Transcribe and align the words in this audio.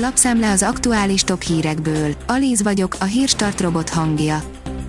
Lapszemle 0.00 0.50
az 0.50 0.62
aktuális 0.62 1.22
top 1.22 1.42
hírekből. 1.42 2.14
Alíz 2.26 2.62
vagyok, 2.62 2.96
a 3.00 3.04
hírstart 3.04 3.60
robot 3.60 3.88
hangja. 3.88 4.42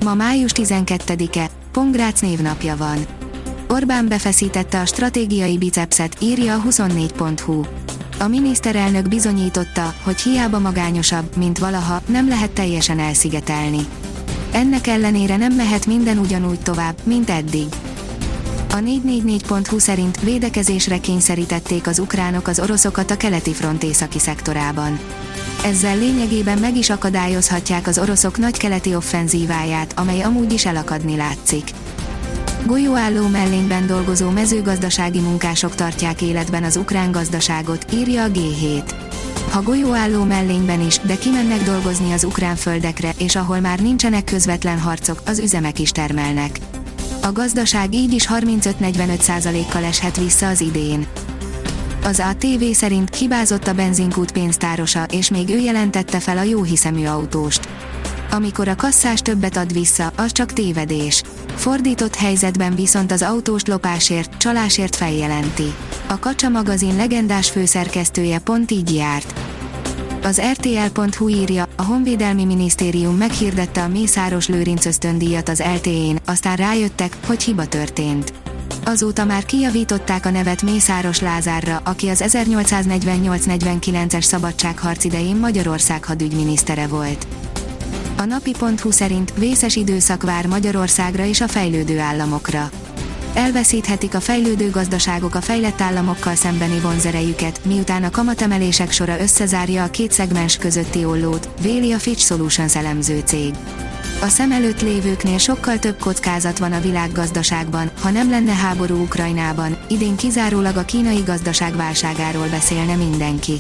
Ma 0.04 0.14
május 0.14 0.52
12-e, 0.56 1.50
Pongrác 1.72 2.22
névnapja 2.22 2.78
van. 2.78 2.98
Orbán 3.68 4.08
befeszítette 4.08 4.80
a 4.80 4.86
stratégiai 4.86 5.58
bicepset, 5.58 6.18
írja 6.22 6.56
a 6.56 6.62
24.hu. 6.70 7.64
A 8.20 8.28
miniszterelnök 8.28 9.08
bizonyította, 9.08 9.94
hogy 10.04 10.22
hiába 10.22 10.60
magányosabb, 10.60 11.36
mint 11.36 11.58
valaha, 11.58 12.02
nem 12.06 12.28
lehet 12.28 12.52
teljesen 12.52 13.00
elszigetelni. 13.00 13.88
Ennek 14.52 14.88
ellenére 14.88 15.38
nem 15.38 15.54
mehet 15.54 15.86
minden 15.86 16.18
ugyanúgy 16.18 16.60
tovább, 16.60 16.96
mint 17.04 17.30
eddig. 17.30 17.68
A 18.72 18.76
444.hu 18.76 19.80
szerint 19.80 20.20
védekezésre 20.20 20.98
kényszerítették 20.98 21.88
az 21.88 22.00
ukránok 22.00 22.48
az 22.48 22.60
oroszokat 22.60 23.12
a 23.12 23.18
keleti 23.18 23.54
front 23.54 23.84
északi 23.84 24.20
szektorában. 24.20 25.00
Ezzel 25.64 25.98
lényegében 25.98 26.58
meg 26.58 26.78
is 26.78 26.90
akadályozhatják 26.90 27.88
az 27.88 27.98
oroszok 28.00 28.38
nagy 28.38 28.58
keleti 28.58 28.96
offenzíváját, 28.96 29.94
amely 30.00 30.22
amúgy 30.22 30.54
is 30.54 30.66
elakadni 30.66 31.16
látszik. 31.16 31.70
Golyóálló 32.66 33.28
mellényben 33.28 33.88
dolgozó 33.88 34.30
mezőgazdasági 34.30 35.20
munkások 35.20 35.76
tartják 35.76 36.22
életben 36.22 36.64
az 36.64 36.76
ukrán 36.76 37.12
gazdaságot, 37.12 37.86
írja 37.94 38.24
a 38.24 38.30
G7. 38.30 38.92
Ha 39.50 39.62
golyóálló 39.62 40.24
mellényben 40.24 40.82
is, 40.82 41.00
de 41.00 41.18
kimennek 41.18 41.64
dolgozni 41.64 42.12
az 42.12 42.24
ukrán 42.24 42.56
földekre, 42.56 43.14
és 43.18 43.36
ahol 43.36 43.60
már 43.60 43.80
nincsenek 43.80 44.24
közvetlen 44.24 44.80
harcok, 44.80 45.22
az 45.26 45.40
üzemek 45.40 45.80
is 45.80 45.92
termelnek. 45.92 46.60
A 47.22 47.32
gazdaság 47.32 47.94
így 47.94 48.14
is 48.14 48.28
35-45%-kal 48.34 49.84
eshet 49.84 50.18
vissza 50.18 50.48
az 50.48 50.62
idén. 50.62 51.08
Az 52.04 52.20
ATV 52.20 52.64
szerint 52.72 53.16
hibázott 53.16 53.68
a 53.68 53.74
benzinkút 53.74 54.32
pénztárosa, 54.32 55.04
és 55.04 55.30
még 55.30 55.50
ő 55.50 55.58
jelentette 55.58 56.20
fel 56.20 56.38
a 56.38 56.44
jóhiszemű 56.44 57.06
autóst. 57.06 57.70
Amikor 58.32 58.68
a 58.68 58.76
kasszás 58.76 59.20
többet 59.20 59.58
ad 59.58 59.74
vissza, 59.74 60.12
az 60.16 60.32
csak 60.32 60.54
tévedés. 60.54 61.24
Fordított 61.56 62.16
helyzetben 62.16 62.76
viszont 62.76 63.12
az 63.12 63.22
autóst 63.22 63.68
lopásért, 63.68 64.38
csalásért 64.38 64.96
feljelenti. 64.96 65.74
A 66.08 66.20
Kacsa 66.20 66.50
magazin 66.50 66.96
legendás 66.96 67.50
főszerkesztője 67.50 68.40
pont 68.40 68.72
így 68.72 68.94
járt. 68.94 69.49
Az 70.24 70.42
RTL.hu 70.52 71.28
írja, 71.28 71.68
a 71.76 71.84
Honvédelmi 71.84 72.46
Minisztérium 72.46 73.16
meghirdette 73.16 73.84
a 73.84 73.88
Mészáros 73.88 74.48
Lőrinc 74.48 74.86
ösztöndíjat 74.86 75.50
az 75.50 75.64
LTE-n, 75.76 76.20
aztán 76.26 76.56
rájöttek, 76.56 77.18
hogy 77.26 77.44
hiba 77.44 77.66
történt. 77.66 78.34
Azóta 78.86 79.26
már 79.26 79.46
kijavították 79.46 80.26
a 80.26 80.30
nevet 80.30 80.62
Mészáros 80.62 81.22
Lázárra, 81.22 81.82
aki 81.84 82.08
az 82.08 82.24
1848-49-es 82.28 84.22
szabadságharc 84.22 85.04
idején 85.04 85.36
Magyarország 85.36 86.04
hadügyminisztere 86.04 86.88
volt. 86.88 87.28
A 88.18 88.26
napi.hu 88.26 88.92
szerint 88.92 89.34
vészes 89.38 89.76
időszak 89.76 90.24
vár 90.24 90.46
Magyarországra 90.46 91.26
és 91.26 91.42
a 91.42 91.48
fejlődő 91.48 92.00
államokra. 92.00 92.70
Elveszíthetik 93.34 94.16
a 94.16 94.20
fejlődő 94.20 94.70
gazdaságok 94.70 95.36
a 95.36 95.42
fejlett 95.42 95.82
államokkal 95.82 96.36
szembeni 96.36 96.80
vonzerejüket, 96.80 97.66
miután 97.66 98.04
a 98.04 98.10
kamatemelések 98.10 98.92
sora 98.92 99.20
összezárja 99.20 99.84
a 99.84 99.90
két 99.90 100.12
szegmens 100.12 100.58
közötti 100.58 101.06
ollót, 101.06 101.50
véli 101.62 101.92
a 101.92 102.00
Fitch 102.00 102.26
Solutions 102.26 102.76
elemző 102.76 103.22
cég. 103.26 103.54
A 104.22 104.28
szem 104.28 104.52
előtt 104.52 104.82
lévőknél 104.82 105.38
sokkal 105.38 105.80
több 105.80 106.00
kockázat 106.00 106.58
van 106.58 106.74
a 106.74 106.82
világgazdaságban, 106.82 107.92
ha 108.02 108.10
nem 108.10 108.30
lenne 108.30 108.54
háború 108.54 109.02
Ukrajnában, 109.02 109.78
idén 109.88 110.16
kizárólag 110.16 110.78
a 110.78 110.86
kínai 110.86 111.22
gazdaság 111.26 111.76
válságáról 111.76 112.48
beszélne 112.48 112.96
mindenki. 112.96 113.60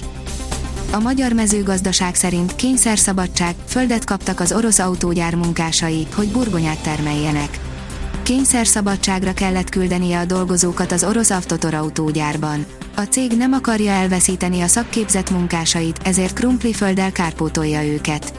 A 0.91 0.99
magyar 0.99 1.33
mezőgazdaság 1.33 2.15
szerint 2.15 2.55
kényszerszabadság, 2.55 3.55
földet 3.67 4.05
kaptak 4.05 4.39
az 4.39 4.51
orosz 4.51 4.79
autógyár 4.79 5.35
munkásai, 5.35 6.07
hogy 6.15 6.27
burgonyát 6.31 6.79
termeljenek. 6.83 7.68
Kényszerszabadságra 8.29 9.33
kellett 9.33 9.69
küldenie 9.69 10.19
a 10.19 10.25
dolgozókat 10.25 10.91
az 10.91 11.03
orosz 11.03 11.29
Avtotor 11.29 11.73
autógyárban. 11.73 12.65
A 12.95 13.01
cég 13.01 13.31
nem 13.31 13.53
akarja 13.53 13.91
elveszíteni 13.91 14.61
a 14.61 14.67
szakképzett 14.67 15.29
munkásait, 15.29 15.99
ezért 16.03 16.33
krumplifölddel 16.33 17.11
kárpótolja 17.11 17.83
őket. 17.83 18.33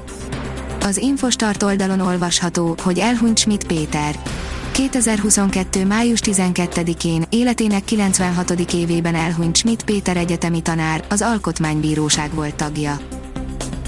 Az 0.81 0.97
Infostart 0.97 1.63
oldalon 1.63 2.01
olvasható, 2.01 2.77
hogy 2.83 2.99
elhunyt 2.99 3.39
Schmidt 3.39 3.67
Péter. 3.67 4.19
2022. 4.73 5.87
május 5.87 6.21
12-én 6.23 7.25
életének 7.31 7.85
96. 7.85 8.51
évében 8.73 9.15
elhunyt 9.15 9.57
Schmidt 9.57 9.85
Péter 9.85 10.17
egyetemi 10.17 10.63
tanár, 10.63 11.05
az 11.09 11.23
Alkotmánybíróság 11.23 12.35
volt 12.35 12.55
tagja. 12.55 13.20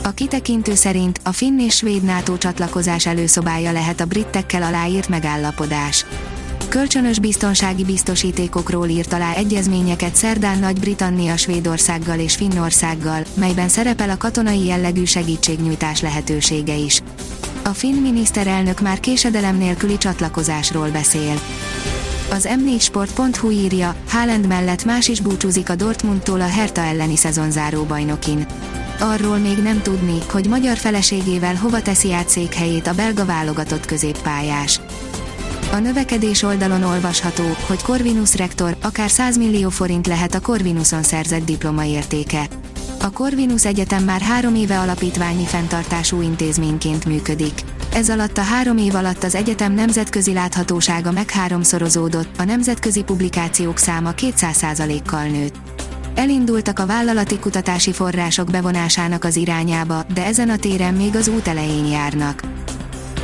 A 0.04 0.10
kitekintő 0.10 0.74
szerint 0.74 1.20
a 1.24 1.32
finn 1.32 1.58
és 1.58 1.74
svéd 1.74 2.02
NATO 2.02 2.38
csatlakozás 2.38 3.06
előszobája 3.06 3.72
lehet 3.72 4.00
a 4.00 4.04
britekkel 4.04 4.62
aláírt 4.62 5.08
megállapodás. 5.08 6.06
Kölcsönös 6.68 7.18
biztonsági 7.18 7.84
biztosítékokról 7.84 8.88
írt 8.88 9.12
alá 9.12 9.34
egyezményeket 9.34 10.14
Szerdán 10.14 10.58
Nagy-Britannia 10.58 11.36
Svédországgal 11.36 12.18
és 12.18 12.34
Finnországgal, 12.34 13.22
melyben 13.34 13.68
szerepel 13.68 14.10
a 14.10 14.16
katonai 14.16 14.64
jellegű 14.64 15.04
segítségnyújtás 15.04 16.00
lehetősége 16.00 16.74
is. 16.74 17.02
A 17.64 17.68
finn 17.68 17.94
miniszterelnök 17.94 18.80
már 18.80 19.00
késedelem 19.00 19.56
nélküli 19.56 19.98
csatlakozásról 19.98 20.88
beszél. 20.88 21.40
Az 22.30 22.48
m4sport.hu 22.50 23.50
írja, 23.50 23.94
Haaland 24.08 24.46
mellett 24.46 24.84
más 24.84 25.08
is 25.08 25.20
búcsúzik 25.20 25.70
a 25.70 25.74
Dortmundtól 25.74 26.40
a 26.40 26.48
Hertha 26.48 26.82
elleni 26.82 27.16
szezonzáró 27.16 27.82
bajnokin. 27.82 28.46
Arról 29.02 29.36
még 29.36 29.58
nem 29.58 29.82
tudni, 29.82 30.18
hogy 30.30 30.46
magyar 30.46 30.76
feleségével 30.76 31.54
hova 31.54 31.82
teszi 31.82 32.12
át 32.12 32.28
székhelyét 32.28 32.86
a 32.86 32.94
belga 32.94 33.24
válogatott 33.24 33.86
középpályás. 33.86 34.80
A 35.72 35.76
növekedés 35.76 36.42
oldalon 36.42 36.82
olvasható, 36.82 37.42
hogy 37.66 37.82
Corvinus 37.82 38.36
rektor 38.36 38.76
akár 38.82 39.10
100 39.10 39.36
millió 39.36 39.68
forint 39.68 40.06
lehet 40.06 40.34
a 40.34 40.40
Corvinuson 40.40 41.02
szerzett 41.02 41.44
diploma 41.44 41.84
értéke. 41.84 42.48
A 43.00 43.10
Corvinus 43.10 43.64
Egyetem 43.64 44.04
már 44.04 44.20
három 44.20 44.54
éve 44.54 44.78
alapítványi 44.78 45.44
fenntartású 45.44 46.20
intézményként 46.20 47.04
működik. 47.04 47.60
Ez 47.92 48.10
alatt 48.10 48.38
a 48.38 48.42
három 48.42 48.76
év 48.76 48.94
alatt 48.94 49.24
az 49.24 49.34
egyetem 49.34 49.72
nemzetközi 49.72 50.32
láthatósága 50.32 51.12
megháromszorozódott, 51.12 52.38
a 52.38 52.44
nemzetközi 52.44 53.02
publikációk 53.02 53.78
száma 53.78 54.12
200%-kal 54.16 55.24
nőtt. 55.24 55.71
Elindultak 56.14 56.78
a 56.78 56.86
vállalati 56.86 57.38
kutatási 57.38 57.92
források 57.92 58.50
bevonásának 58.50 59.24
az 59.24 59.36
irányába, 59.36 60.04
de 60.14 60.24
ezen 60.24 60.50
a 60.50 60.56
téren 60.56 60.94
még 60.94 61.16
az 61.16 61.28
út 61.28 61.48
elején 61.48 61.86
járnak. 61.86 62.42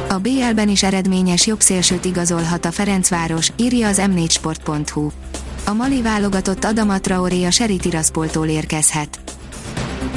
A 0.08 0.18
BL-ben 0.18 0.68
is 0.68 0.82
eredményes 0.82 1.46
jobbszélsőt 1.46 2.04
igazolhat 2.04 2.64
a 2.64 2.70
Ferencváros, 2.70 3.52
írja 3.56 3.88
az 3.88 4.02
m4sport.hu. 4.04 5.10
A 5.66 5.72
Mali 5.72 6.02
válogatott 6.02 6.64
Adama 6.64 6.98
Traoré 6.98 7.44
a 7.44 7.50
Seri 7.50 7.76
Tiraspoltól 7.76 8.46
érkezhet. 8.46 9.18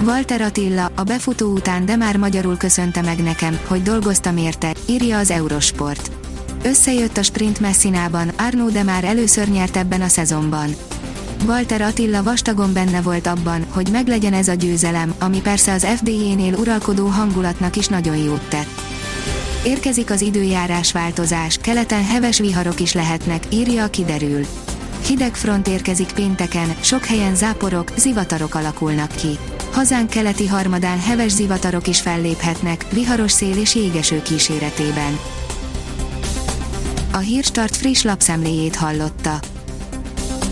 Walter 0.05 0.41
Attila, 0.41 0.91
a 0.95 1.03
befutó 1.03 1.51
után 1.51 1.85
de 1.85 1.95
már 1.95 2.17
magyarul 2.17 2.57
köszönte 2.57 3.01
meg 3.01 3.23
nekem, 3.23 3.59
hogy 3.67 3.83
dolgoztam 3.83 4.37
érte, 4.37 4.73
írja 4.85 5.17
az 5.17 5.31
Eurosport. 5.31 6.11
Összejött 6.63 7.17
a 7.17 7.23
sprint 7.23 7.59
messzinában, 7.59 8.31
Arno 8.37 8.69
de 8.69 8.83
már 8.83 9.03
először 9.03 9.47
nyert 9.47 9.77
ebben 9.77 10.01
a 10.01 10.07
szezonban. 10.07 10.69
Walter 11.46 11.81
Attila 11.81 12.24
vastagon 12.24 12.74
benne 12.74 13.02
volt 13.02 13.28
abban, 13.28 13.66
hogy 13.69 13.90
meglegyen 13.91 14.34
ez 14.34 14.47
a 14.47 14.53
győzelem, 14.53 15.13
ami 15.19 15.41
persze 15.41 15.74
az 15.74 15.85
FDJ-nél 15.85 16.53
uralkodó 16.53 17.06
hangulatnak 17.06 17.75
is 17.75 17.88
nagyon 17.88 18.18
jót 18.18 18.50
tett. 18.50 18.81
Érkezik 19.63 20.09
az 20.09 20.22
időjárás 20.22 20.91
változás, 20.91 21.57
keleten 21.57 22.06
heves 22.06 22.40
viharok 22.40 22.79
is 22.79 22.94
lehetnek, 22.94 23.44
írja 23.50 23.84
a 23.84 23.90
kiderül. 23.90 24.46
Hideg 25.06 25.35
front 25.35 25.68
érkezik 25.68 26.12
pénteken, 26.12 26.75
sok 26.81 27.06
helyen 27.06 27.35
záporok, 27.35 27.91
zivatarok 27.97 28.56
alakulnak 28.56 29.12
ki. 29.16 29.38
Hazánk 29.72 30.09
keleti 30.09 30.47
harmadán 30.47 30.99
heves 30.99 31.32
zivatarok 31.32 31.87
is 31.87 32.02
felléphetnek, 32.02 32.85
viharos 32.91 33.32
szél 33.32 33.58
és 33.58 33.76
jégeső 33.76 34.22
kíséretében. 34.22 35.20
A 37.11 37.17
Hírstart 37.17 37.76
friss 37.76 38.02
lapszemléjét 38.02 38.76
hallotta. 38.76 39.40